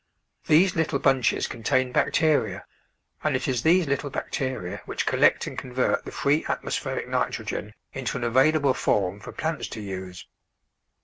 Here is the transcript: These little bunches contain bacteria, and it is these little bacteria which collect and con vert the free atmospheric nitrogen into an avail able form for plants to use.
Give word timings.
These 0.47 0.75
little 0.75 0.97
bunches 0.97 1.45
contain 1.45 1.91
bacteria, 1.91 2.65
and 3.23 3.35
it 3.35 3.47
is 3.47 3.61
these 3.61 3.85
little 3.85 4.09
bacteria 4.09 4.81
which 4.85 5.05
collect 5.05 5.45
and 5.45 5.55
con 5.55 5.73
vert 5.73 6.05
the 6.05 6.11
free 6.11 6.43
atmospheric 6.49 7.07
nitrogen 7.07 7.75
into 7.93 8.17
an 8.17 8.23
avail 8.23 8.55
able 8.55 8.73
form 8.73 9.19
for 9.19 9.31
plants 9.31 9.67
to 9.67 9.79
use. 9.79 10.25